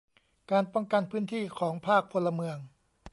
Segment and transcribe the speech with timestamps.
[0.51, 2.57] การป้องกันพื้นที่ของภาคพลเมือง